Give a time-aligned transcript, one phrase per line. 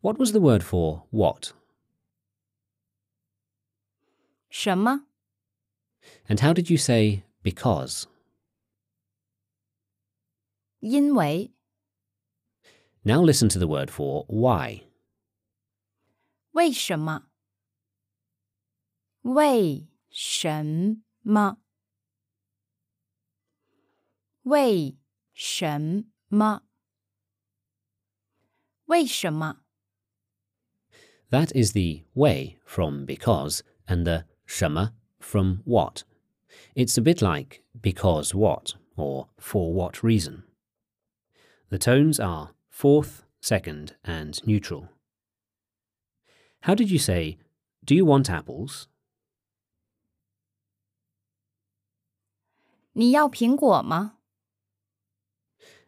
[0.00, 1.52] What was the word for what?
[4.50, 5.06] 什么？
[6.28, 8.06] And how did you say because?
[10.80, 11.52] 因为
[13.04, 14.86] Now listen to the word for why.
[16.52, 17.28] 为什么？
[19.22, 21.58] 为什么？
[24.42, 24.98] 为
[25.32, 26.62] 什么？
[28.86, 29.62] 为什么？
[31.29, 36.03] That is the way from because and the shenme from what.
[36.75, 40.43] It's a bit like because what or for what reason.
[41.69, 44.89] The tones are fourth, second, and neutral.
[46.61, 47.37] How did you say,
[47.83, 48.87] Do you want apples?
[52.93, 54.17] 你要苹果吗?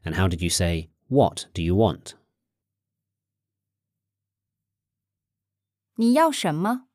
[0.03, 2.18] And how did you say, What do you want?
[5.98, 6.88] 你要什么？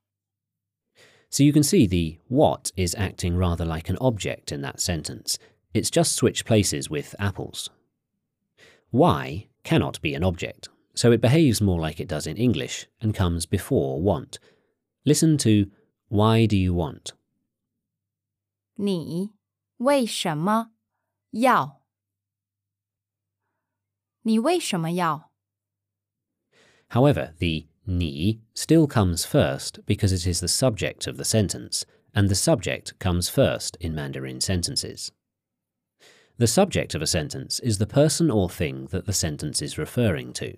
[1.30, 5.38] So you can see the what is acting rather like an object in that sentence.
[5.74, 7.70] It's just switched places with apples.
[8.90, 13.14] Why cannot be an object, so it behaves more like it does in English and
[13.14, 14.40] comes before want.
[15.06, 15.70] Listen to
[16.08, 17.14] why do you want?
[18.76, 19.30] 你
[19.78, 20.72] 为什么
[21.32, 21.84] 要？
[24.24, 25.32] 你为什么要？
[26.90, 32.29] However, the ni still comes first because it is the subject of the sentence, and
[32.29, 35.13] the subject comes first in Mandarin sentences.
[36.37, 40.33] The subject of a sentence is the person or thing that the sentence is referring
[40.35, 40.57] to.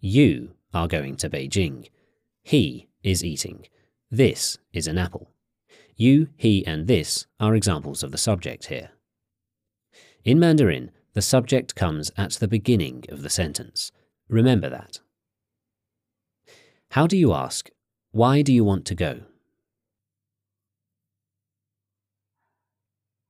[0.00, 1.88] You are going to Beijing.
[2.42, 3.66] He is eating.
[4.10, 5.30] This is an apple.
[5.96, 8.90] You, he, and this are examples of the subject here.
[10.24, 13.90] In Mandarin, the subject comes at the beginning of the sentence.
[14.28, 15.00] Remember that.
[16.91, 17.71] How do you ask,
[18.11, 19.25] why do you want to go?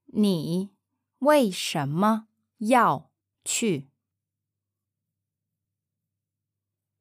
[0.07, 0.69] 你
[1.19, 2.27] 为什么
[2.59, 3.09] 要
[3.43, 3.89] 去？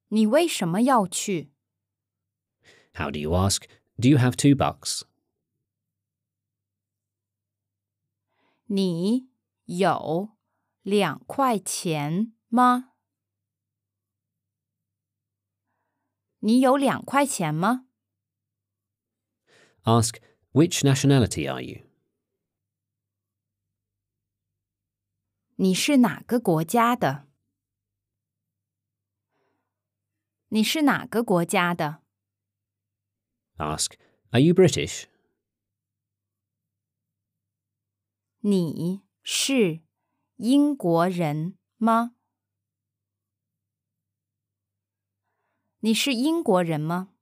[0.08, 1.50] 你为什么要去？
[2.94, 3.64] How do you ask,
[3.98, 5.02] do you have two bucks?
[8.66, 9.28] 你
[9.64, 10.30] 有
[10.82, 12.92] 两块钱吗？
[16.40, 17.86] 你有两块钱吗？
[19.84, 20.16] Ask,
[20.52, 21.82] which nationality are you?
[25.56, 27.28] 你是哪个国家的？
[30.48, 32.02] 你是哪个国家的？
[33.56, 33.92] Ask,
[34.30, 35.04] are you British?
[38.40, 39.82] 你是
[40.36, 42.15] 英国人吗？
[45.86, 47.12] 你是英国人吗？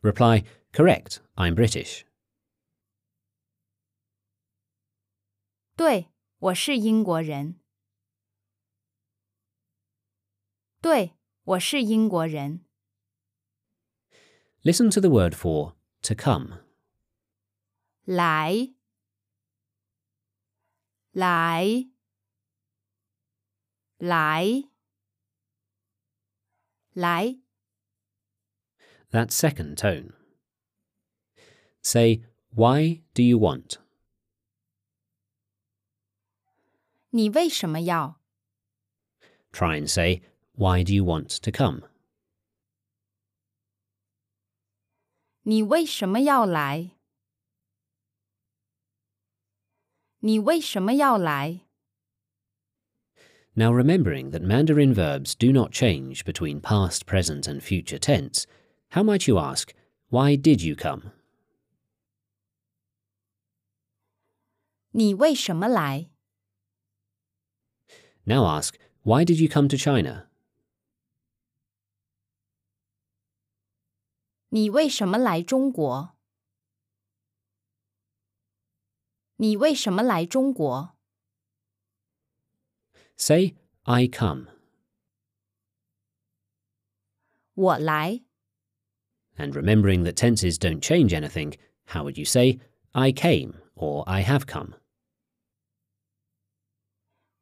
[0.00, 2.02] Reply, correct, I'm British.
[5.76, 7.60] 对，我是英国人。
[10.80, 12.64] 对，我是英国人。
[14.64, 16.60] Listen to the word for to come.
[18.04, 18.74] 来，
[21.12, 21.88] 来，
[23.98, 24.64] 来，
[26.92, 27.38] 来，
[29.10, 30.12] That second tone.
[31.82, 33.78] Say, why do you want?
[37.10, 38.20] 你为什么要？
[39.52, 40.22] Try and say,
[40.52, 41.82] why do you want to come?
[45.42, 46.92] 你为什么要来？
[50.20, 51.66] 你为什么要来？
[53.54, 58.46] Now, remembering that Mandarin verbs do not change between past, present, and future tense,
[58.90, 59.72] how might you ask,
[60.08, 61.12] why did you come?
[64.90, 66.10] 你为什么来？
[68.24, 70.28] Now ask, why did you come to China?
[74.50, 76.14] 你为什么来中国？
[79.36, 80.94] 你为什么来中国？
[83.16, 84.46] Say, I come,
[87.54, 88.22] 我来，
[89.38, 91.54] and remembering that tenses don't change anything,
[91.86, 92.58] how would you say,
[92.94, 94.74] I came or I have come?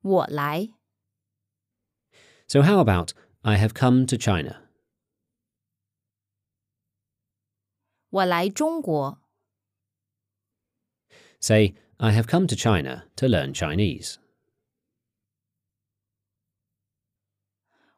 [0.02, 0.70] 我来，
[2.46, 3.12] So, how about,
[3.42, 4.62] I have come to China?
[8.08, 9.20] 我来中国。
[11.38, 14.16] Say, I have come to China to learn Chinese.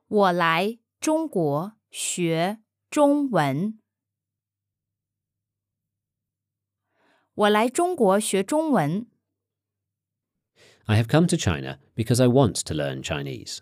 [0.09, 2.59] 我来中国 学
[2.91, 3.79] 中文。
[7.37, 9.07] 我来中国学中文。
[10.85, 13.61] I have come to China because I want to learn Chinese.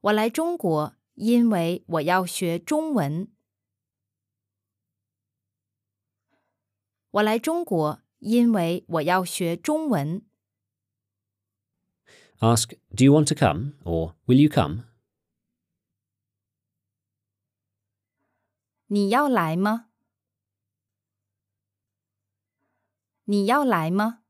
[0.00, 3.28] 我来中国，因为我要学中文。
[7.10, 10.22] 我来中国，因为我要学中文。
[12.40, 13.74] Ask, Do you want to come?
[13.84, 14.84] or Will you come?
[18.86, 19.88] 你要来吗？
[23.24, 24.22] 你要来吗？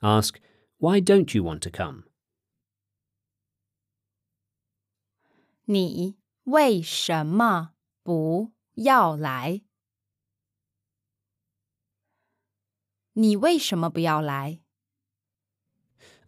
[0.00, 0.36] Ask,
[0.78, 2.04] Why don't you want to come?
[5.64, 9.62] 你为什么不要来？
[13.12, 14.60] 你为什么不要来？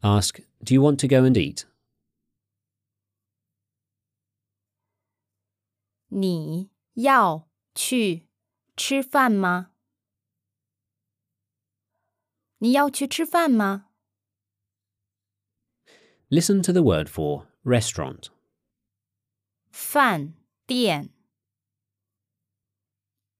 [0.01, 1.65] Ask, Do you want to go and eat?
[6.10, 8.28] 你要去
[8.76, 9.72] 吃饭吗？
[12.60, 13.90] 你要去吃饭吗
[16.30, 18.30] ？Listen to the word for restaurant.
[19.72, 20.34] 饭
[20.66, 21.10] 店，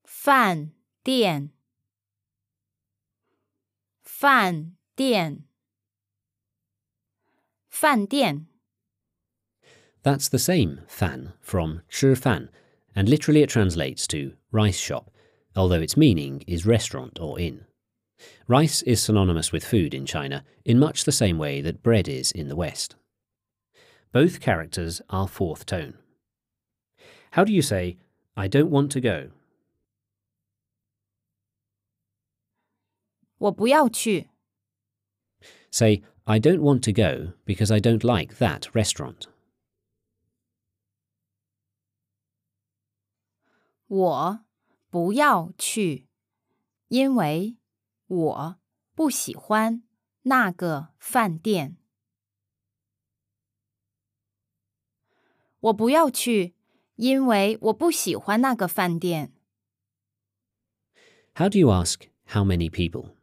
[0.04, 0.74] 饭
[1.04, 1.52] 店，
[4.04, 5.48] 饭店，
[7.70, 8.48] 饭店。
[10.08, 12.50] That's the same fan from chi fan,
[12.96, 15.12] and literally it translates to rice shop,
[15.54, 17.66] although its meaning is restaurant or inn.
[18.48, 22.32] Rice is synonymous with food in China in much the same way that bread is
[22.32, 22.96] in the West.
[24.14, 25.96] Both characters are fourth tone.
[27.32, 27.98] How do you say,
[28.38, 29.32] I don't want to go?
[33.40, 34.30] 我不要去.
[35.70, 39.28] Say, I don't want to go because I don't like that restaurant.
[43.87, 44.45] 我
[44.91, 46.09] 不要去，
[46.89, 47.57] 因为
[48.07, 48.61] 我
[48.95, 49.83] 不喜欢
[50.23, 51.77] 那个饭店。
[55.61, 56.55] 我不要去，
[56.97, 59.33] 因为我不喜欢那个饭店。
[61.35, 63.15] How do you ask, how many people?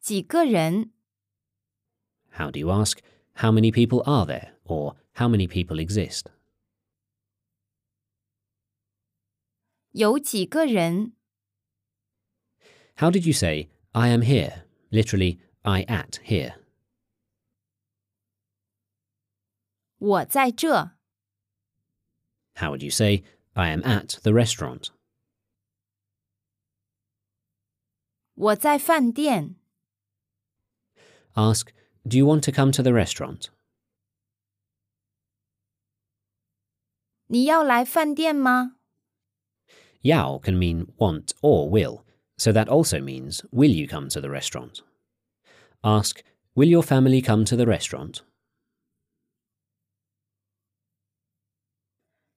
[0.00, 0.92] 几个人？
[2.30, 2.98] How do you ask,
[3.34, 4.54] how many people are there?
[4.64, 6.26] Or how many people exist?
[9.92, 11.14] 有几个人？
[12.96, 14.64] How did you say, I am here?
[14.90, 16.54] Literally, I at here.
[19.98, 20.92] 我在这。
[22.54, 23.24] How would you say,
[23.54, 24.90] I am at the restaurant?
[28.34, 29.56] 我在饭店。
[31.34, 31.68] Ask,
[32.08, 33.50] do you want to come to the restaurant?
[37.26, 38.76] 你要来饭店吗？
[40.02, 42.04] Yao can mean want or will,
[42.36, 44.82] so that also means, will you come to the restaurant?
[45.82, 46.22] Ask,
[46.54, 48.22] will your family come to the restaurant?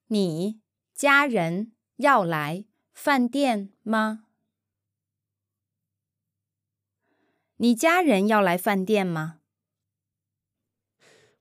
[0.07, 0.59] 你
[0.93, 4.25] 家人要来饭店吗？
[7.57, 9.39] 你家人要来饭店吗？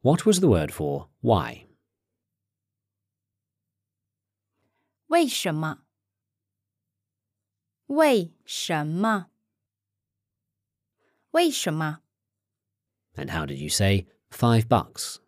[0.02, 1.66] What was the word for why?
[5.06, 5.82] 为什么？
[7.86, 9.30] 为什么？
[11.32, 12.02] 为什么？
[13.14, 15.18] And how did you say five bucks?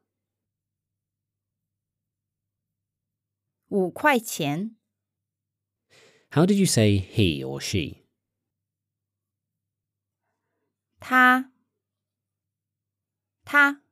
[3.69, 4.77] 五块钱。
[6.31, 8.05] How did you say he or she?
[11.01, 11.51] 他。
[13.45, 13.83] 他。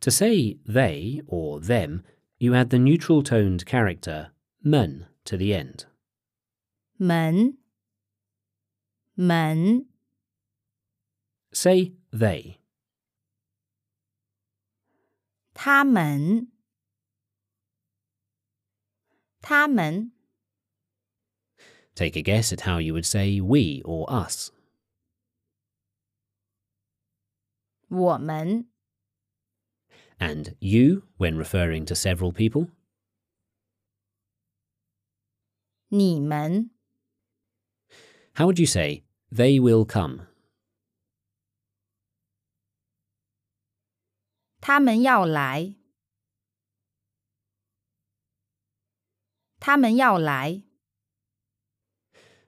[0.00, 2.04] To say they or them,
[2.38, 4.32] you add the neutral toned character
[4.62, 5.86] men to the end.
[6.97, 7.57] 们
[9.13, 9.87] 们
[11.51, 12.57] Say they.
[15.53, 16.51] 他们
[19.41, 20.11] 他们
[21.95, 24.51] Take a guess at how you would say we or us.
[30.19, 32.69] And you when referring to several people.
[35.87, 36.74] 你们
[38.34, 40.26] How would you say they will come?
[44.60, 45.74] 他们要来。
[49.58, 50.62] 他们要来。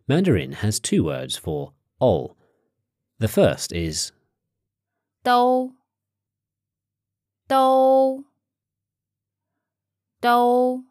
[0.07, 2.37] Mandarin has two words for all.
[3.19, 4.13] The first is
[5.23, 5.75] 都
[7.47, 8.25] 都
[10.21, 10.85] 都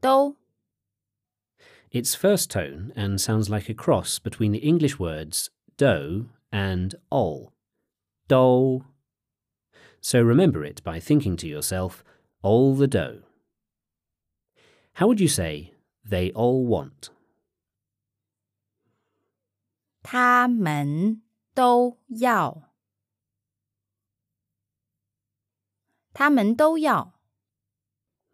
[0.00, 0.36] 都
[1.96, 7.52] Its first tone and sounds like a cross between the English words dough and ol.
[8.28, 8.84] Do.
[10.00, 12.02] So remember it by thinking to yourself,
[12.42, 13.20] all the dough.
[14.94, 15.74] How would you say
[16.04, 17.10] they all want?
[20.02, 21.22] 他们
[21.54, 22.70] 都要，
[26.12, 27.14] 他们都要，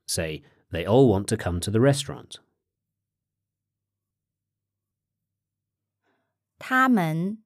[0.06, 2.38] Say, they all want to come to the restaurant.
[6.62, 7.42] 他们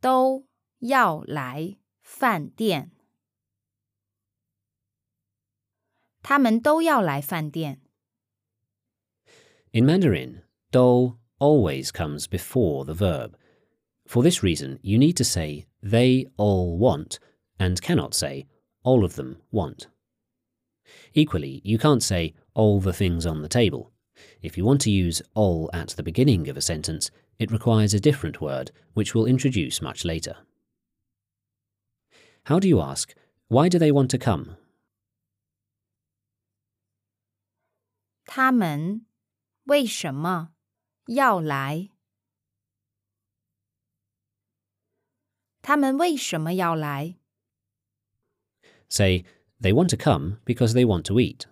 [0.00, 0.46] 都
[0.78, 2.90] 要来饭店，
[6.22, 7.80] 他们都要来饭店。
[9.72, 13.34] In Mandarin, do always comes before the verb.
[14.06, 17.18] For this reason, you need to say they all want
[17.58, 18.46] and cannot say
[18.82, 19.88] all of them want.
[21.12, 23.92] Equally, you can't say all the things on the table.
[24.40, 28.00] If you want to use all at the beginning of a sentence, it requires a
[28.00, 30.36] different word, which we'll introduce much later.
[32.44, 33.14] How do you ask,
[33.48, 34.56] why do they want to come?
[38.24, 39.06] 他们
[39.64, 40.52] 为什么
[41.06, 41.90] 要来？
[45.62, 47.16] 他们为什么要来？
[48.88, 49.24] Say,
[49.60, 51.46] they want to come because they want to eat.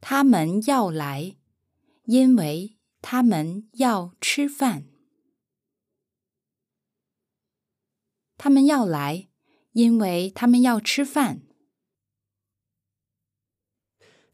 [0.00, 1.36] 他们要来，
[2.04, 4.88] 因为他们要吃饭。
[8.36, 9.28] 他们要来，
[9.72, 11.42] 因为他们要吃饭。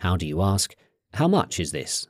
[0.00, 0.73] How do you ask,
[1.12, 2.09] how much is this?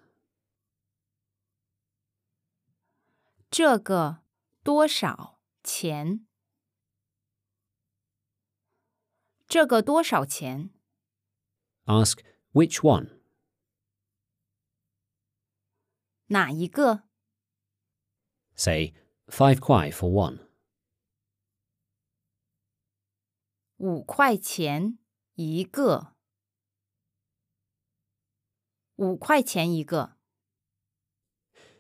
[3.51, 4.23] 这个
[4.63, 6.27] 多少钱？
[9.47, 10.71] 这个多少钱？
[11.85, 12.21] Ask,
[12.53, 13.16] which one?
[16.27, 17.05] 哪一个？
[18.55, 18.95] Say,
[19.27, 20.49] five kwai for one.
[23.77, 24.99] 五块钱
[25.35, 26.15] 一个。
[28.97, 30.17] 五块钱一个。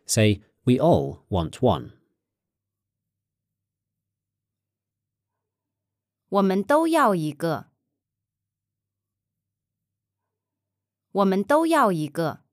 [0.06, 1.98] Say, we all want one.
[6.28, 7.70] 我们都要一个。
[11.12, 12.44] 我们都要一个。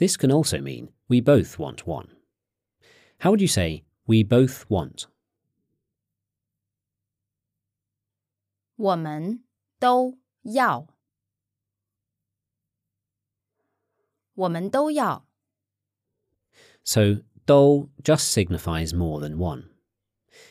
[0.00, 2.08] This can also mean we both want one.
[3.20, 5.06] How would you say, we both want?
[8.76, 9.42] 我们
[9.78, 10.86] 都要。
[14.34, 15.26] 我们都要。
[16.84, 19.70] So, do just signifies more than one.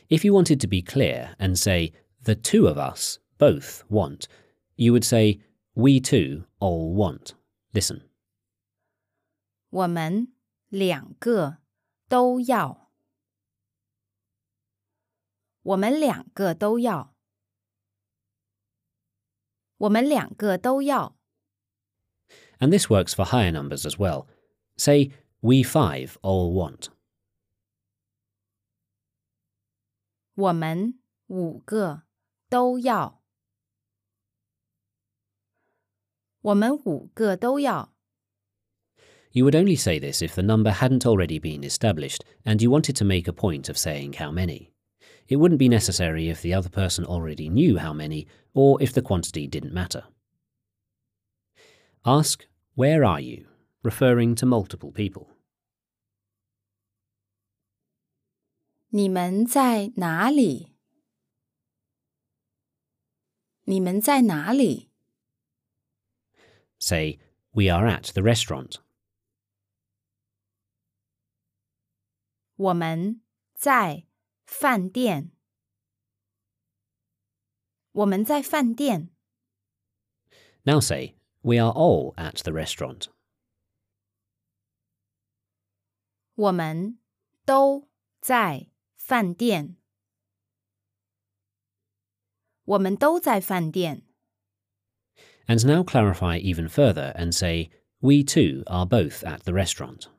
[0.10, 4.27] If you wanted to be clear and say, the two of us both want,
[4.75, 5.39] you would say,
[5.75, 7.36] we two all want.
[7.74, 8.01] Listen.
[9.71, 10.33] 我们
[10.69, 11.59] 两个
[12.09, 12.91] 都要。
[15.62, 17.15] 我们两个都要。
[19.77, 21.17] 我们两个都要。
[22.59, 24.27] And this works for higher numbers as well.
[24.77, 26.89] Say, we five all want.
[30.35, 30.99] 我们
[31.29, 32.03] 五个
[32.49, 33.23] 都要。
[36.41, 37.95] 我们五个都要。
[39.32, 43.05] You would only say this if the number hadn't already been established and you wanted to
[43.05, 44.72] make a point of saying how many.
[45.27, 49.01] It wouldn't be necessary if the other person already knew how many or if the
[49.01, 50.03] quantity didn't matter.
[52.05, 53.48] Ask, where are you?
[53.86, 55.27] referring to multiple people.
[58.89, 60.74] 你们在哪里？
[63.65, 64.89] 你们在哪里？
[66.79, 67.20] Say,
[67.51, 68.79] we are at the restaurant.
[72.60, 73.22] 我们
[73.53, 74.05] 在
[74.46, 75.32] 饭店。
[77.91, 79.10] 我们在饭店。
[80.63, 83.08] Now say, we are all at the restaurant.
[86.36, 87.00] 我们
[87.46, 87.88] 都
[88.20, 89.77] 在饭店。
[92.65, 94.03] 我们都在饭店。
[95.48, 97.70] And now clarify even further and say,
[98.01, 100.10] we too are both at the restaurant.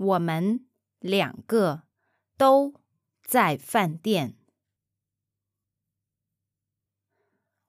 [0.00, 0.66] 我们
[1.00, 1.82] 两个
[2.36, 2.74] 都
[3.22, 4.36] 在饭店。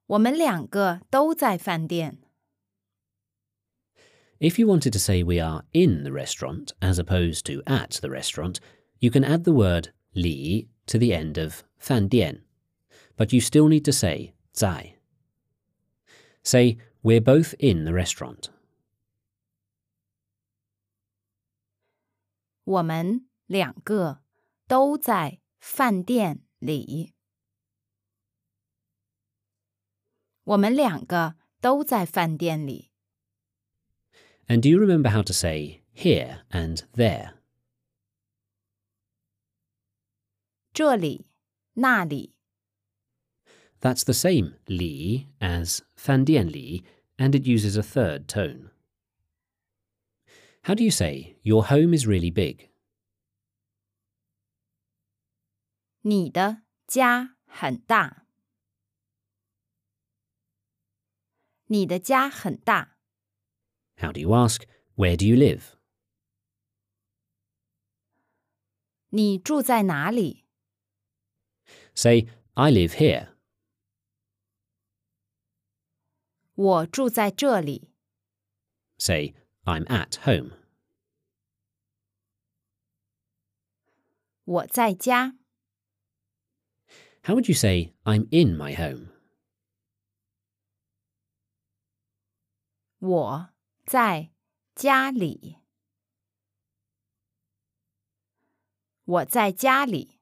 [0.08, 2.20] 我们两个都在饭店。
[4.40, 8.10] If you wanted to say we are in the restaurant as opposed to at the
[8.10, 8.60] restaurant,
[9.00, 12.44] you can add the word li to the end of 饭店,
[13.18, 14.94] but you still need to say 在.
[16.44, 18.50] Say, we're both in the restaurant.
[22.64, 24.22] 我们两个
[24.68, 27.14] 都在饭店里。
[30.44, 32.92] 我们两个都在饭店里。
[34.48, 37.34] And do you remember how to say here and there?
[40.74, 41.26] 这里，
[41.74, 42.36] 那里。
[43.82, 46.84] That's the same li as 饭店里,
[47.18, 48.72] and it uses a third tone.
[50.64, 52.70] How do you say your home is really big?
[56.02, 58.26] 你的家很大。
[61.68, 62.98] 你的家很大。
[63.98, 64.64] How do you ask
[64.96, 65.76] where do you live?
[69.10, 70.46] 你住在哪里？
[71.96, 73.34] Say I live here.
[76.54, 77.92] 我住在这里。
[78.98, 80.52] Say I'm at home.
[84.44, 85.36] 我在家。
[87.24, 89.10] How would you say I'm in my home?
[93.00, 93.50] 我
[93.86, 94.32] 在
[94.74, 95.58] 家里。
[99.04, 100.20] 我在家里。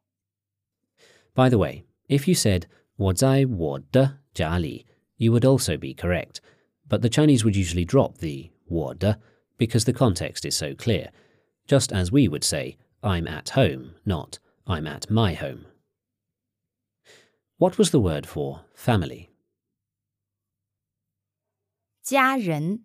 [1.34, 2.64] By the way, if you said
[2.96, 6.38] 我在我的家里, you would also be correct,
[6.90, 9.22] but the Chinese would usually drop the 我的
[9.61, 11.11] because the context is so clear,
[11.67, 15.67] just as we would say I'm at home, not I'm at my home.
[17.59, 19.29] What was the word for family?
[22.03, 22.81] 家人。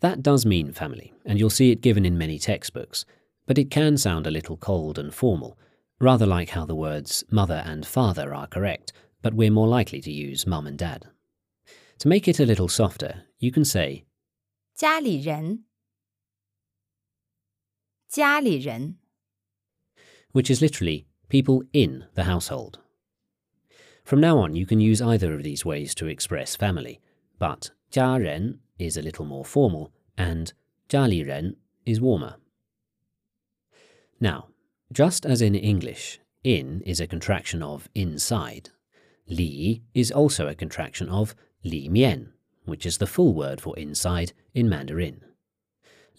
[0.00, 3.04] That does mean family, and you'll see it given in many textbooks,
[3.46, 5.58] but it can sound a little cold and formal,
[6.00, 10.10] rather like how the words mother and father are correct, but we're more likely to
[10.10, 11.04] use mum and dad.
[11.98, 14.06] To make it a little softer, you can say
[14.81, 15.65] 家里人。
[18.07, 18.97] 家里人。
[20.37, 22.77] which is literally people in the household.
[24.03, 27.01] From now on, you can use either of these ways to express family,
[27.39, 30.53] but 家人 is a little more formal and
[30.87, 32.35] 家里人 is warmer.
[34.19, 34.49] Now,
[34.93, 38.69] just as in English, in is a contraction of inside,
[39.27, 42.31] li is also a contraction of li mian,
[42.65, 45.21] which is the full word for inside in Mandarin.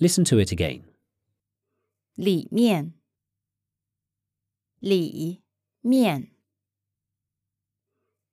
[0.00, 0.84] Listen to it again.
[2.16, 2.94] 里面。
[4.80, 5.42] 里
[5.82, 6.30] 面。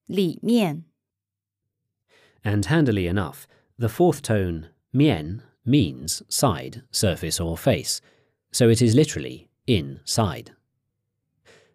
[0.08, 0.86] 里面。
[2.44, 3.48] And handily enough,
[3.78, 8.02] the fourth tone, mien, means side, surface, or face,
[8.52, 10.52] so it is literally inside.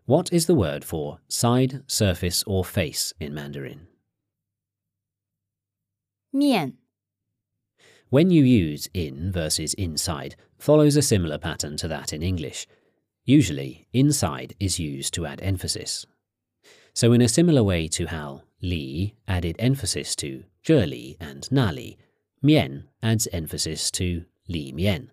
[0.07, 3.88] What is the word for side, surface, or face in Mandarin?
[6.36, 6.74] Mien.
[8.10, 12.67] When you use in versus inside, follows a similar pattern to that in English.
[13.24, 16.06] Usually, inside is used to add emphasis.
[16.93, 21.95] So in a similar way to how li added emphasis to zheli and nali,
[22.41, 25.12] mian adds emphasis to li mian,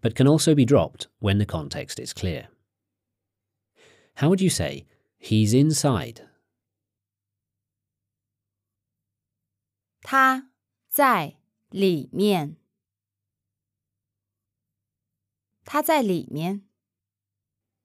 [0.00, 2.48] but can also be dropped when the context is clear.
[4.16, 4.86] How would you say,
[5.18, 6.22] he's inside?
[10.04, 10.53] 他
[10.93, 11.37] 在
[11.69, 12.57] 里面。
[15.63, 16.67] 他在里面。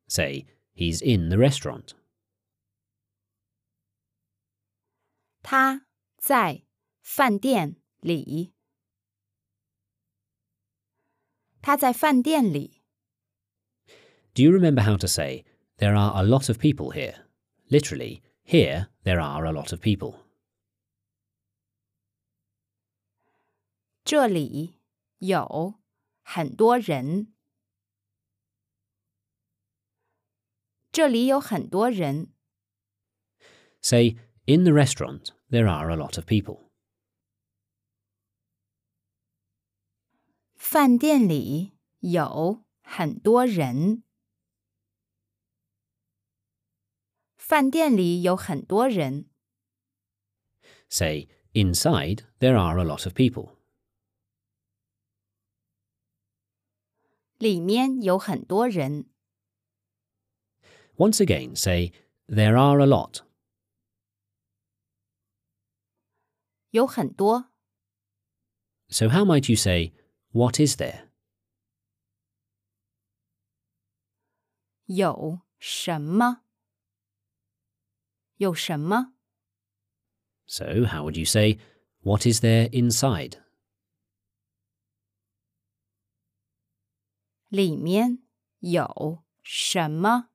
[0.08, 1.94] Say, he's in the restaurant.
[5.42, 6.62] 他在
[7.02, 8.54] 饭店里。
[11.60, 12.82] 他在饭店里。
[14.34, 15.44] Do you remember how to say,
[15.78, 17.26] there are a lot of people here?
[17.70, 20.16] Literally, here there are a lot of people.
[24.08, 24.80] 这里
[25.18, 25.80] 有
[26.22, 27.34] 很多人。
[30.92, 32.32] 这里有很多人。
[33.80, 34.16] Say,
[34.46, 36.70] in the restaurant there are a lot of people.
[40.54, 44.02] 饭店里有很多人。
[47.36, 49.28] 饭店里有很多人。
[50.88, 53.57] Say, inside there are a lot of people.
[57.38, 59.06] 里面有很多人。
[60.96, 61.92] Once again, say,
[62.28, 63.22] there are a lot.
[66.70, 67.50] 有很多。
[68.88, 69.92] So how might you say,
[70.32, 71.08] What is there?
[74.86, 76.42] 有什么？
[78.36, 79.14] 有什么？
[80.46, 81.58] So how would you say,
[82.02, 83.38] What is there inside?
[87.48, 88.22] 里面
[88.60, 90.30] 有什么？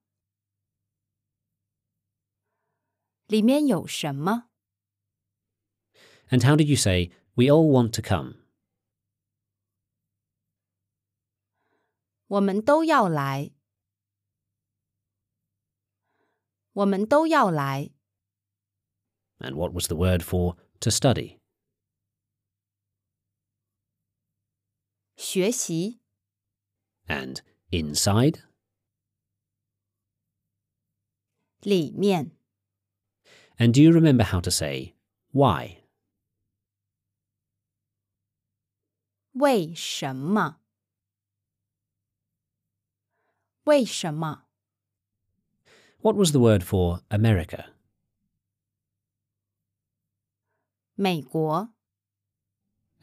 [3.28, 4.50] 里面有什么？
[6.30, 8.36] And how did you say, We all want to come?
[12.28, 13.52] 我们都要来。
[16.74, 17.92] 我们都要来。
[19.40, 21.40] And what was the word for to study?
[25.16, 26.02] 学习
[27.08, 28.40] And inside?
[31.62, 32.32] 里面
[33.58, 34.96] And do you remember how to say
[35.32, 35.84] why?
[39.34, 40.60] 为什么？
[43.66, 44.46] 为什么？
[46.02, 47.74] What was the word for America?
[50.96, 51.74] 美国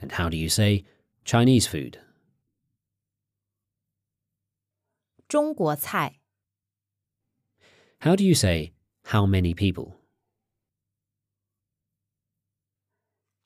[0.01, 0.85] And how do you say
[1.25, 1.99] Chinese food?
[5.31, 6.21] 中国菜
[8.01, 9.95] How do you say how many people?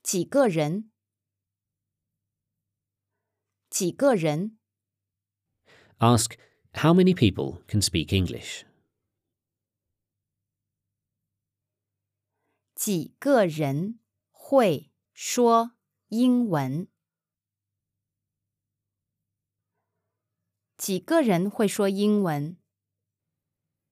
[0.02, 0.90] 几个人？
[3.70, 4.58] 几个人？
[5.98, 6.36] Ask
[6.74, 8.64] how many people can speak English?
[12.74, 15.72] 几个人会说
[16.08, 16.88] 英文？
[20.85, 22.57] 几个人会说英文？